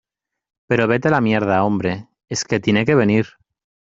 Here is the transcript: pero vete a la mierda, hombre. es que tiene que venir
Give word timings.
pero 0.67 0.87
vete 0.87 1.09
a 1.09 1.11
la 1.11 1.21
mierda, 1.21 1.63
hombre. 1.63 2.07
es 2.27 2.43
que 2.43 2.59
tiene 2.59 2.85
que 2.87 2.95
venir 2.95 3.27